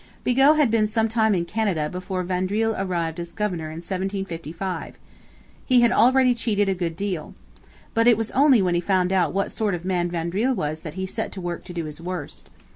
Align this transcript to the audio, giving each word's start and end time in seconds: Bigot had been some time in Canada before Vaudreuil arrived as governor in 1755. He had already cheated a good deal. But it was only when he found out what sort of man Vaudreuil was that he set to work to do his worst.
Bigot 0.23 0.55
had 0.57 0.71
been 0.71 0.87
some 0.87 1.07
time 1.07 1.35
in 1.35 1.45
Canada 1.45 1.87
before 1.87 2.23
Vaudreuil 2.23 2.73
arrived 2.75 3.19
as 3.19 3.31
governor 3.33 3.67
in 3.69 3.83
1755. 3.85 4.97
He 5.63 5.81
had 5.81 5.91
already 5.91 6.33
cheated 6.33 6.67
a 6.67 6.73
good 6.73 6.95
deal. 6.95 7.35
But 7.93 8.07
it 8.07 8.17
was 8.17 8.31
only 8.31 8.63
when 8.63 8.73
he 8.73 8.81
found 8.81 9.13
out 9.13 9.31
what 9.31 9.51
sort 9.51 9.75
of 9.75 9.85
man 9.85 10.09
Vaudreuil 10.09 10.55
was 10.55 10.79
that 10.79 10.95
he 10.95 11.05
set 11.05 11.31
to 11.33 11.39
work 11.41 11.63
to 11.65 11.73
do 11.73 11.85
his 11.85 12.01
worst. 12.01 12.49